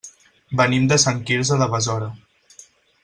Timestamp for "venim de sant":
0.61-1.21